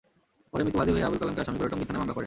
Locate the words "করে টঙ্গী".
1.59-1.85